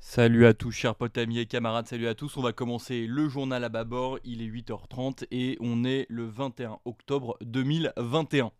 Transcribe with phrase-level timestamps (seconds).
[0.00, 2.36] Salut à tous, chers potes, amis et camarades, salut à tous.
[2.36, 4.18] On va commencer le journal à bâbord.
[4.24, 8.52] Il est 8h30 et on est le 21 octobre 2021.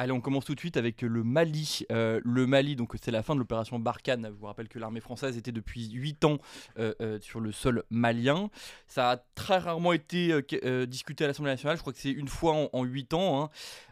[0.00, 1.80] Allez, on commence tout de suite avec le Mali.
[1.90, 4.26] Euh, le Mali, donc c'est la fin de l'opération Barkhane.
[4.26, 6.38] Je vous rappelle que l'armée française était depuis 8 ans
[6.78, 8.48] euh, euh, sur le sol malien.
[8.86, 10.40] Ça a très rarement été
[10.86, 11.78] discuté à l'Assemblée nationale.
[11.78, 13.50] Je crois que c'est une fois en, 8 ans.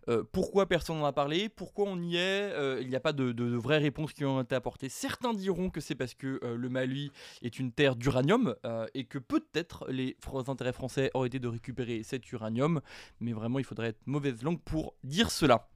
[0.09, 0.23] Hein.
[0.31, 1.49] pourquoi personne n'en a parlé?
[1.49, 2.55] Pourquoi on y est?
[2.81, 4.89] Il n'y a pas de, de, vraies réponses qui ont été apportées.
[4.89, 7.11] Certains diront que c'est parce que le Mali
[7.43, 8.55] est une terre d'uranium
[8.95, 12.81] et que peut-être les intérêts français auraient été de récupérer cet uranium.
[13.19, 15.67] Mais vraiment, il faudrait être mauvaise langue pour dire cela.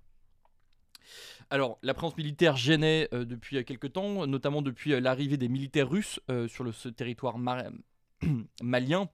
[1.52, 5.48] Alors, la présence militaire gênait euh, depuis euh, quelques temps, notamment depuis euh, l'arrivée des
[5.48, 7.38] militaires russes sur ce territoire
[8.62, 9.09] malien.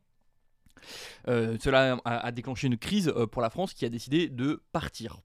[1.27, 5.23] cela a, déclenché une crise pour la France qui a décidé de partir.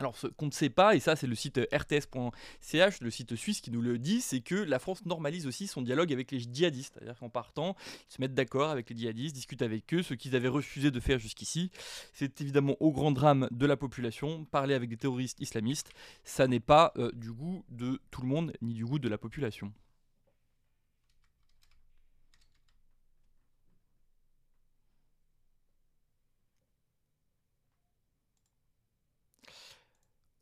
[0.00, 3.60] Alors, ce qu'on ne sait pas, et ça c'est le site rts.ch, le site suisse
[3.60, 6.94] qui nous le dit, c'est que la France normalise aussi son dialogue avec les djihadistes.
[6.94, 7.76] C'est-à-dire qu'en partant,
[8.10, 11.00] ils se mettent d'accord avec les djihadistes, discutent avec eux, ce qu'ils avaient refusé de
[11.00, 11.70] faire jusqu'ici.
[12.12, 14.44] C'est évidemment au grand drame de la population.
[14.46, 15.90] Parler avec des terroristes islamistes,
[16.24, 19.18] ça n'est pas euh, du goût de tout le monde, ni du goût de la
[19.18, 19.72] population.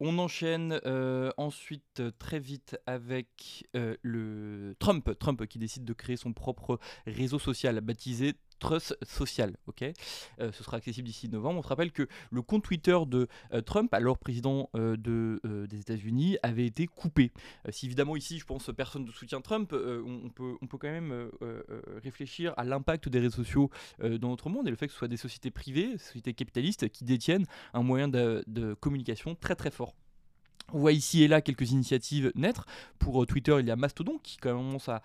[0.04, 5.92] On enchaîne euh, ensuite euh, très vite avec euh, le Trump, Trump qui décide de
[5.92, 9.56] créer son propre réseau social baptisé Trust Social.
[9.66, 9.84] ok?
[10.38, 11.58] Ce sera accessible d'ici novembre.
[11.58, 13.26] On se rappelle que le compte Twitter de
[13.66, 17.32] Trump, alors président de, des États-Unis, avait été coupé.
[17.70, 21.30] si évidemment ici, je pense, personne ne soutient Trump, on, peut, on peut quand même
[22.02, 23.70] réfléchir à l'impact des réseaux sociaux
[24.00, 26.88] dans notre monde et le fait que ce soit des sociétés privées, des sociétés capitalistes,
[26.88, 29.94] qui détiennent un moyen de communication très très fort.
[30.74, 32.66] On voit ici et là quelques initiatives naître.
[32.98, 35.02] Pour euh, Twitter, il y a Mastodon qui commence à,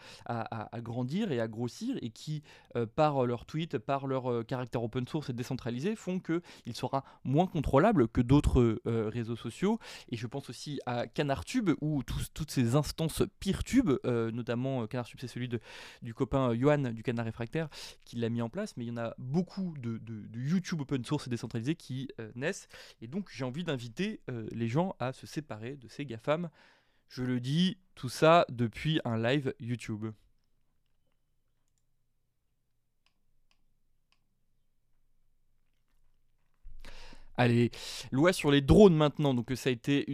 [0.81, 2.41] grandir et à grossir et qui,
[2.75, 7.03] euh, par leur tweet, par leur euh, caractère open source et décentralisé, font qu'il sera
[7.25, 9.79] moins contrôlable que d'autres réseaux sociaux.
[10.09, 15.49] Et je pense aussi à CanardTube où toutes ces instances PeerTube, notamment CanardTube, c'est celui
[15.49, 15.59] de,
[16.01, 17.67] du copain Johan du Canard Réfractaire
[18.05, 21.03] qui l'a mis en place, mais il y en a beaucoup de, de YouTube open
[21.03, 22.67] source et décentralisé qui naissent.
[23.01, 26.49] Et donc j'ai envie d'inviter les gens à se séparer de ces GAFAM.
[27.09, 30.07] Je le dis, tout ça depuis un live YouTube.
[37.39, 37.69] Allez,
[38.11, 39.35] loi sur les drones maintenant.
[39.35, 40.07] Donc ça a été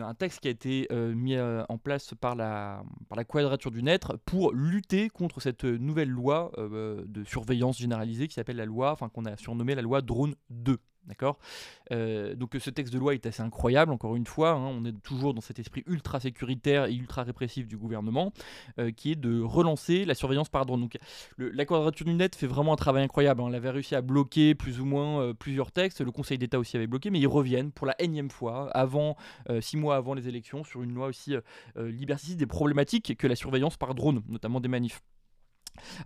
[0.00, 3.70] un texte qui a été euh, mis euh, en place par la, par la Quadrature
[3.70, 8.64] du Net pour lutter contre cette nouvelle loi euh, de surveillance généralisée qui s'appelle la
[8.64, 10.78] loi, enfin qu'on a surnommée la loi Drone 2.
[11.06, 11.38] D'accord?
[11.92, 15.02] Euh, Donc ce texte de loi est assez incroyable, encore une fois, hein, on est
[15.02, 18.32] toujours dans cet esprit ultra sécuritaire et ultra répressif du gouvernement,
[18.78, 20.80] euh, qui est de relancer la surveillance par drone.
[20.80, 20.96] Donc
[21.36, 23.46] la quadrature du net fait vraiment un travail incroyable, hein.
[23.48, 26.76] on avait réussi à bloquer plus ou moins euh, plusieurs textes, le Conseil d'État aussi
[26.76, 29.16] avait bloqué, mais ils reviennent pour la énième fois, avant,
[29.60, 31.34] six mois avant les élections, sur une loi aussi
[31.76, 35.02] liberticide et problématique que la surveillance par drone, notamment des manifs.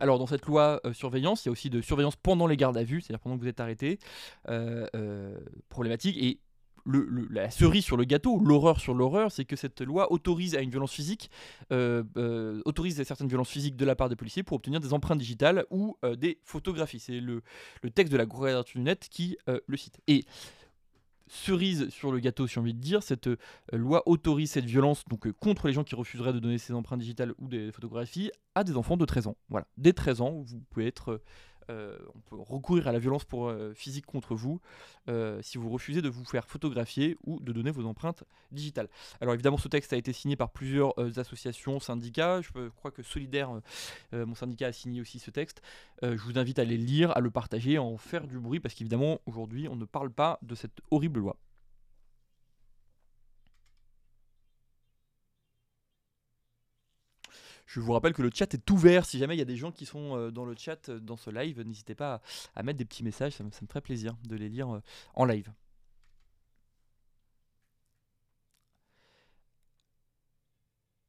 [0.01, 2.77] Alors dans cette loi euh, surveillance, il y a aussi de surveillance pendant les gardes
[2.77, 3.99] à vue, c'est-à-dire pendant que vous êtes arrêté,
[4.49, 6.17] euh, euh, problématique.
[6.19, 6.41] Et
[7.31, 10.71] la cerise sur le gâteau, l'horreur sur l'horreur, c'est que cette loi autorise à une
[10.71, 11.31] violence physique,
[11.71, 15.99] autorise certaines violences physiques de la part des policiers pour obtenir des empreintes digitales ou
[16.17, 17.01] des photographies.
[17.01, 17.43] C'est le,
[17.95, 20.01] texte de la Quadrature du Net qui le cite.
[21.29, 23.37] Cerise sur le gâteau, si j'ai envie de dire, cette euh,
[23.73, 27.01] loi autorise cette violence donc euh, contre les gens qui refuseraient de donner ces empreintes
[27.01, 29.37] digitales ou des photographies à des enfants de 13 ans.
[29.49, 31.21] Voilà, dès 13 ans, vous pouvez être
[31.71, 34.61] euh, on peut recourir à la violence euh, physique contre vous
[35.09, 38.89] euh, si vous refusez de vous faire photographier ou de donner vos empreintes digitales.
[39.21, 43.51] Alors évidemment ce texte a été signé par plusieurs associations, syndicats, je crois que Solidaire,
[44.13, 45.63] mon syndicat a signé aussi ce texte.
[46.03, 48.75] je vous invite à les lire, à le partager, à en faire du bruit parce
[48.75, 51.37] qu'évidemment aujourd'hui on ne parle pas de cette horrible loi.
[57.69, 59.05] Je vous rappelle que le chat est ouvert.
[59.05, 61.19] Si jamais il y a des gens qui sont euh, dans le chat euh, dans
[61.19, 62.23] ce live, n'hésitez pas
[62.57, 63.35] à, mettre des petits messages.
[63.35, 64.83] Ça me, ferait plaisir de les lire euh,
[65.15, 65.53] en live.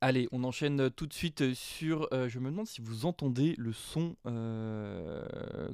[0.01, 2.07] Allez, on enchaîne tout de suite sur.
[2.13, 5.27] euh, je me demande si vous entendez le son euh,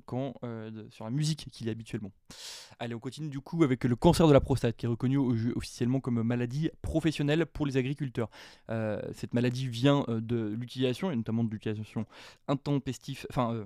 [0.07, 2.11] quand, euh, sur la musique qu'il y a habituellement.
[2.79, 5.19] Allez, on continue du coup avec le cancer de la prostate, qui est reconnu
[5.55, 8.29] officiellement comme maladie professionnelle pour les agriculteurs.
[8.67, 12.05] Cette maladie vient de l'utilisation, et notamment de l'utilisation
[12.49, 13.65] intempestive, enfin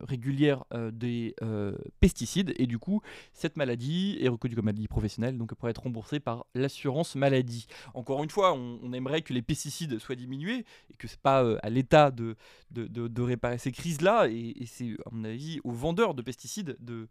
[0.00, 1.34] régulière des
[2.00, 3.00] pesticides, et du coup,
[3.32, 7.66] cette maladie est reconnue comme maladie professionnelle, donc elle pourrait être remboursée par l'assurance maladie.
[7.94, 11.44] Encore une fois, on, on aimerait que les pesticides soient diminués et que c'est pas
[11.44, 12.36] euh, à l'État de,
[13.22, 14.28] réparer ces crises-là.
[14.28, 17.08] Et, et c'est, à mon avis, aux vendeurs de pesticides de.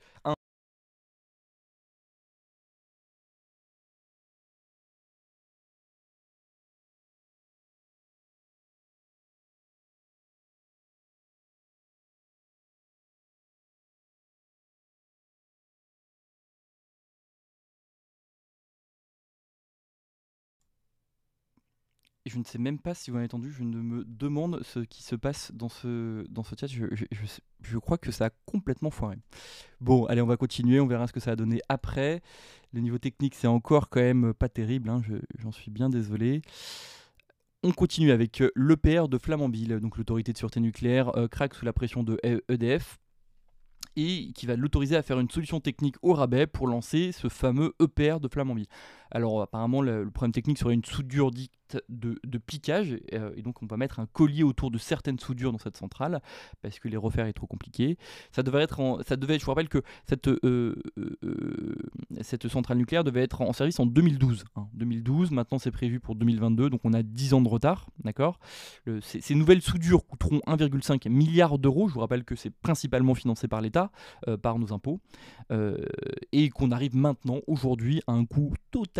[22.32, 25.04] Je ne sais même pas si vous avez entendu, je ne me demande ce qui
[25.04, 26.68] se passe dans ce, dans ce chat.
[26.68, 27.06] Je, je-
[27.62, 29.18] je crois que ça a complètement foiré.
[29.82, 32.22] Bon, allez, on va continuer, on verra ce que ça a donné après.
[32.74, 36.42] Le niveau technique, c'est encore quand même pas terrible, hein, je- j'en suis bien désolé.
[37.64, 41.66] On continue avec euh, l'EPR de Flamanville, donc l'autorité de sûreté nucléaire euh, craque sous
[41.66, 42.98] la pression de E- EDF
[43.98, 47.74] et qui va l'autoriser à faire une solution technique au rabais pour lancer ce fameux
[47.82, 48.68] EPR de Flamanville.
[49.12, 51.52] Alors apparemment le, problème technique serait une soudure dite
[51.90, 55.52] de, de piquage euh, et donc on va mettre un collier autour de certaines soudures
[55.52, 56.22] dans cette centrale
[56.62, 57.98] parce que les refaire est trop compliqué.
[58.32, 61.76] Ça devait être, ça devait, je vous rappelle que cette, euh, euh,
[62.22, 64.44] cette centrale nucléaire devait être en service en 2012.
[64.56, 64.68] hein.
[64.74, 68.40] 2012, maintenant c'est prévu pour 2022, donc on a 10 ans de retard, d'accord?
[69.02, 71.88] Ces, nouvelles soudures coûteront 1,5 milliard d'euros.
[71.88, 73.92] Je vous rappelle que c'est principalement financé par l'État,
[74.42, 75.00] par nos impôts,
[76.32, 78.54] et qu'on arrive maintenant, aujourd'hui, à un coût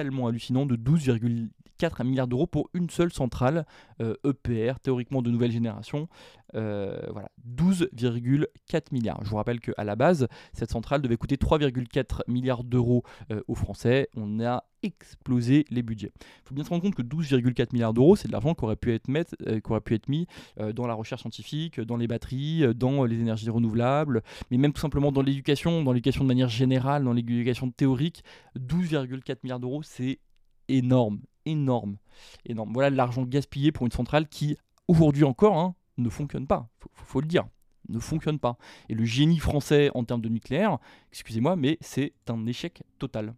[0.10, 3.66] hallucinant de 12,4 milliards d'euros pour une seule centrale
[4.02, 6.08] euh, EPR, théoriquement de nouvelle génération.
[6.56, 9.24] Euh, voilà, 12,4 milliards.
[9.24, 13.56] Je vous rappelle qu'à la base, cette centrale devait coûter 3,4 milliards d'euros euh, aux
[13.56, 14.10] Français.
[14.16, 16.12] On a explosé les budgets.
[16.20, 18.76] Il faut bien se rendre compte que 12,4 milliards d'euros, c'est de l'argent qui aurait
[18.76, 20.28] pu être, euh, mis
[20.60, 24.74] euh, dans la recherche scientifique, dans les batteries, euh, dans les énergies renouvelables, mais même
[24.74, 28.24] tout simplement dans l'éducation, dans l'éducation de manière générale, dans l'éducation théorique.
[28.58, 30.20] 12,4 milliards d'euros, c'est
[30.68, 31.98] énorme, énorme,
[32.46, 32.72] énorme.
[32.74, 34.58] Voilà l'argent gaspillé pour une centrale qui,
[34.88, 36.70] aujourd'hui encore, hein, ne fonctionne pas.
[36.80, 37.46] Faut, faut- faut le dire,
[37.90, 38.58] ne fonctionne pas.
[38.90, 40.78] Et le génie français en termes de nucléaire,
[41.12, 43.34] excusez-moi, mais c'est un échec total.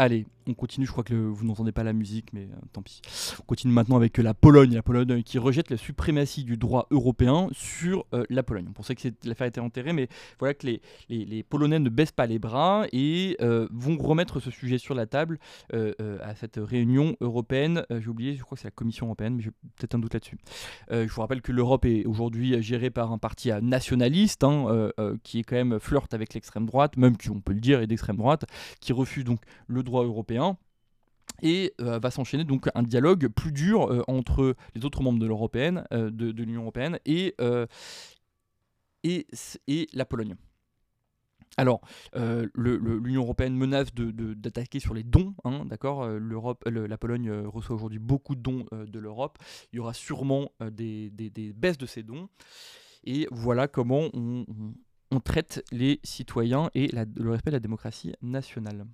[0.00, 0.86] Allez, on continue.
[0.86, 3.00] Je crois que vous n'entendez pas la musique, mais euh, tant pis.
[3.40, 4.74] On continue maintenant avec euh, la Pologne.
[4.74, 8.66] La Pologne euh, qui rejette la suprématie du droit européen sur la Pologne.
[8.68, 10.08] On pensait que l'affaire était enterrée, mais
[10.38, 13.36] voilà que les, Polonais ne baissent pas les bras et
[13.70, 15.38] vont remettre ce sujet sur la table
[15.72, 17.84] à cette réunion européenne.
[17.90, 20.38] J'ai oublié, je crois que c'est la Commission européenne, mais j'ai peut-être un doute là-dessus.
[20.90, 24.90] Je vous rappelle que l'Europe est aujourd'hui gérée par un parti nationaliste hein,
[25.22, 27.86] qui est quand même flirte avec l'extrême droite, même qui, on peut le dire, est
[27.86, 28.44] d'extrême droite,
[28.80, 30.29] qui refuse donc le droit européen.
[31.42, 35.28] Et euh, va s'enchaîner donc un dialogue plus dur euh, entre les autres membres de
[35.92, 37.66] euh, de, de l'Union européenne et, euh,
[39.04, 39.26] et,
[39.66, 40.34] et la Pologne.
[41.56, 41.80] Alors,
[42.54, 47.30] l'Union européenne menace de- de- d'attaquer sur les dons, hein, d'accord L'Europe, le- La Pologne
[47.30, 49.36] reçoit aujourd'hui beaucoup de dons de l'Europe.
[49.72, 52.28] Il y aura sûrement des, des- baisses de ces dons.
[53.04, 54.46] Et voilà comment on,
[55.10, 58.86] on- traite les citoyens et le respect de la démocratie nationale.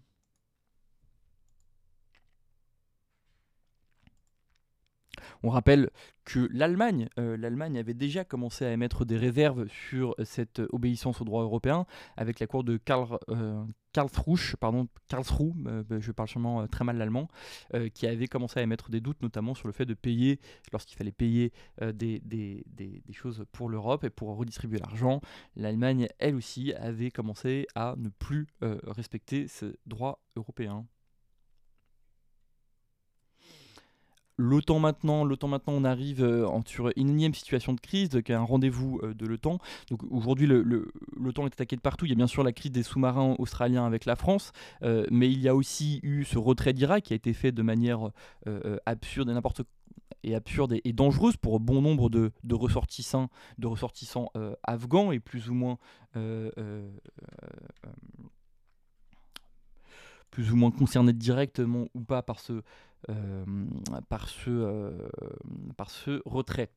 [5.47, 5.91] On rappelle
[6.25, 11.25] que l'Allemagne, euh, l'Allemagne avait déjà commencé à émettre des réserves sur cette obéissance au
[11.25, 11.87] droit européen
[12.17, 13.63] avec la cour de Karl, euh,
[13.93, 17.29] Karlsruhe, pardon, euh, bah, je parle sûrement euh, très mal l'allemand,
[17.75, 20.41] euh, qui avait commencé à émettre des doutes notamment sur le fait de payer,
[20.73, 25.21] lorsqu'il fallait payer euh, des, des- des- des choses pour l'Europe et pour redistribuer l'argent,
[25.55, 30.87] l'Allemagne, elle aussi, avait commencé à ne plus euh, respecter ce droit européen.
[34.39, 38.35] L'OTAN maintenant, maintenant, on arrive euh, en- sur une énième situation de crise, qui est
[38.35, 39.59] un rendez-vous euh, de l'OTAN.
[40.11, 42.05] Aujourd'hui, l'OTAN est attaqué de partout.
[42.05, 44.53] Il y a bien sûr la crise des sous-marins australiens avec la France,
[44.83, 47.63] euh, mais il y a aussi eu ce retrait d'Irak qui a été fait de
[47.63, 48.11] manière
[48.85, 49.63] absurde et n'importe
[50.23, 53.31] et absurde et, dangereuse pour bon nombre de, ressortissants,
[54.65, 55.79] afghans et plus ou moins
[60.37, 62.61] plus ou moins concernés directement ou pas par ce,
[63.09, 63.45] euh,
[64.11, 64.91] par ce, euh,
[65.79, 66.69] par ce retrait.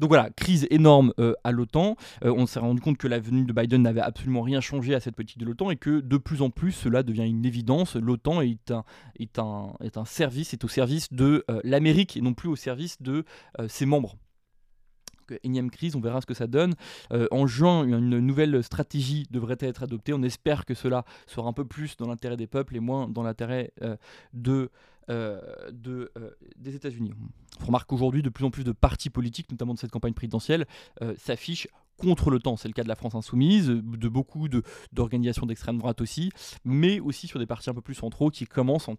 [0.00, 1.96] Donc voilà, crise énorme euh, à l'OTAN.
[2.22, 5.14] On s'est rendu compte que la venue de Biden n'avait absolument rien changé à cette
[5.14, 7.96] politique de l'OTAN et que de plus en plus cela devient une évidence.
[7.96, 8.84] L'OTAN est un,
[9.18, 13.02] est, un, est un service, est au service de l'Amérique et non plus au service
[13.02, 13.26] de
[13.68, 14.16] ses membres
[15.42, 16.74] énième crise, on verra ce que ça donne.
[17.30, 20.12] en juin, une nouvelle stratégie devrait être adoptée.
[20.12, 23.22] On espère que cela sera un peu plus dans l'intérêt des peuples et moins dans
[23.22, 23.72] l'intérêt
[25.08, 25.38] euh,
[26.16, 27.12] euh, des États-Unis.
[27.60, 30.66] On remarque qu'aujourd'hui, de plus en plus de partis politiques, notamment de cette campagne présidentielle,
[31.00, 32.56] euh, s'affichent contre le temps.
[32.56, 34.48] C'est le cas de la France insoumise, de beaucoup
[34.92, 36.32] d'organisations d'extrême droite aussi,
[36.64, 38.90] mais aussi sur des partis un peu plus centraux qui commencent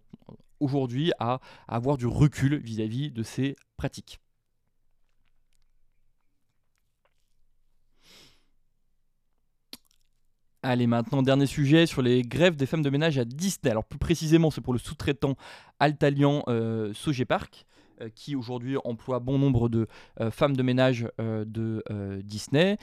[0.60, 4.18] aujourd'hui à, avoir du recul vis à -vis de ces pratiques.
[10.70, 13.70] Allez, maintenant, dernier sujet sur les grèves des femmes de ménage à Disney.
[13.70, 15.34] Alors, plus précisément, c'est pour le sous-traitant
[15.80, 16.92] Altalian euh,
[17.26, 17.64] Park,
[18.02, 19.86] euh, qui aujourd'hui emploie bon nombre de
[20.20, 21.82] euh, femmes de ménage euh, de
[22.22, 22.76] Disney.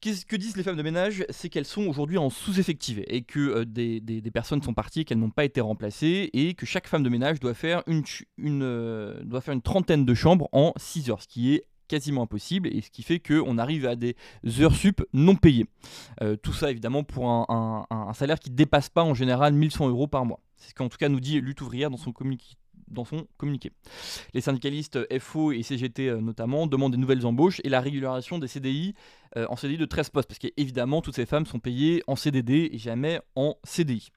[0.00, 1.24] Qu'est-ce que disent les femmes de ménage?
[1.30, 5.44] C'est qu'elles sont aujourd'hui en sous-effectif et que des, personnes sont parties qu'elles n'ont pas
[5.44, 8.02] été remplacées et que chaque femme de ménage doit faire une,
[8.38, 12.68] une, doit faire une trentaine de chambres en 6 heures, ce qui est quasiment impossible
[12.68, 14.16] et ce qui fait qu'on arrive à des
[14.60, 15.66] heures sup non payées.
[16.22, 20.06] Euh, tout ça évidemment pour un, salaire qui ne dépasse pas en général 1100 euros
[20.06, 20.40] par mois.
[20.56, 22.54] C'est ce qu'en tout cas nous dit Lutte ouvrière dans son communiqué
[22.90, 23.70] dans son communiqué.
[24.32, 28.48] Les syndicalistes FO et CGT euh, notamment demandent des nouvelles embauches et la régularisation des
[28.48, 28.94] CDI
[29.36, 32.70] euh, en CDI de 13 postes, parce qu'évidemment toutes ces femmes sont payées en CDD
[32.72, 34.08] et jamais en CDI.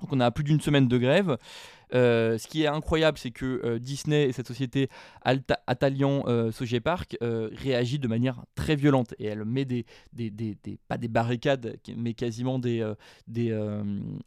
[0.00, 1.38] Donc on a plus d'une semaine de grève.
[1.94, 4.88] Euh, ce qui est incroyable, c'est que euh, Disney et cette société
[5.22, 6.50] Alta Atalian euh,
[6.82, 9.86] Park euh, réagit de manière très violente et elle met des,
[10.88, 12.92] pas des barricades, mais quasiment des,
[13.28, 13.56] des,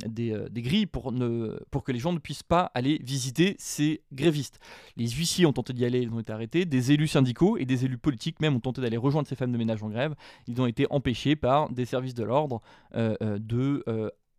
[0.08, 4.60] des, grilles pour, ne, pour que les gens ne puissent pas aller visiter ces grévistes.
[4.96, 6.66] Les huissiers ont tenté d'y aller, ils ont été arrêtés.
[6.66, 9.58] Des élus syndicaux et des élus politiques même ont tenté d'aller rejoindre ces femmes de
[9.58, 10.16] ménage en grève.
[10.48, 12.62] Ils ont été empêchés par des services de l'ordre
[12.96, 13.84] de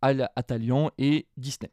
[0.01, 1.71] Al Atalian et Disney.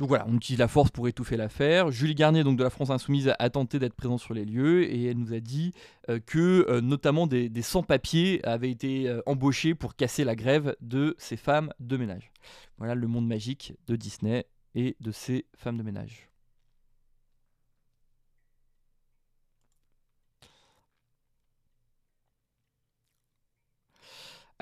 [0.00, 1.90] Donc voilà, on utilise la force pour étouffer l'affaire.
[1.90, 5.04] Julie Garnier, donc de la France Insoumise, a tenté d'être présente sur les lieux et
[5.04, 5.74] elle nous a dit
[6.08, 11.14] euh, que euh, notamment des, sans-papiers avaient été euh, embauchés pour casser la grève de
[11.18, 12.32] ces femmes de ménage.
[12.78, 16.29] Voilà le monde magique de Disney et de ces femmes de ménage.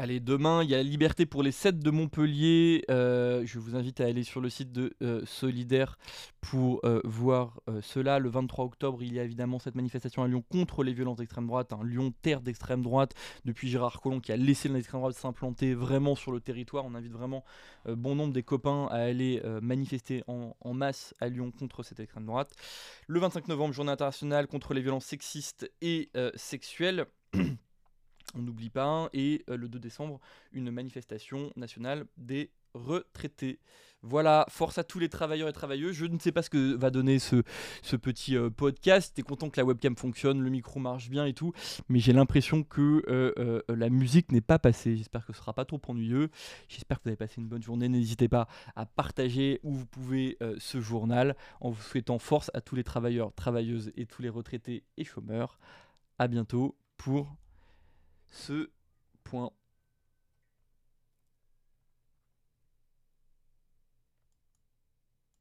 [0.01, 2.85] Allez, demain, il y a Liberté pour les 7 de Montpellier.
[2.89, 5.99] Euh, je vous invite à aller sur le site de euh, Solidaire
[6.41, 8.21] pour euh, voir cela.
[8.21, 11.49] Le 23 octobre, il y a évidemment cette manifestation à Lyon contre les violences d'extrême
[11.49, 11.73] droite.
[11.73, 16.15] Un Lyon, terre d'extrême droite, depuis Gérard Collomb qui a laissé l'extrême droite s'implanter vraiment
[16.15, 16.85] sur le territoire.
[16.85, 17.45] On invite vraiment
[17.85, 22.53] bon nombre des copains à aller manifester en, masse à Lyon contre cette extrême droite.
[23.09, 27.07] Le 25 novembre, journée internationale contre les violences sexistes et sexuelles.
[28.35, 30.21] on n'oublie pas, et euh, le 2 décembre,
[30.53, 33.59] une manifestation nationale des retraités.
[34.03, 35.97] Voilà, force à tous les travailleurs et travailleuses.
[35.97, 37.43] Je ne sais pas ce que va donner ce,
[37.83, 39.13] ce petit euh, podcast.
[39.17, 41.53] T'es content que la webcam fonctionne, le micro marche bien et tout,
[41.89, 44.97] mais j'ai l'impression que euh, la musique n'est pas passée.
[44.97, 46.31] J'espère que ce sera pas trop ennuyeux.
[46.69, 47.89] J'espère que vous avez passé une bonne journée.
[47.89, 52.77] N'hésitez pas à partager où vous pouvez ce journal en vous souhaitant force à tous
[52.77, 55.59] les travailleurs, travailleuses et tous les retraités et chômeurs.
[56.21, 57.37] À bientôt pour
[58.31, 58.71] ce
[59.25, 59.51] point.